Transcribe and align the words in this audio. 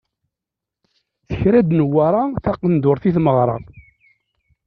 Tekra-d 1.27 1.69
Newwara 1.77 2.23
taqendurt 2.43 3.03
i 3.09 3.11
tmeɣra. 3.15 3.57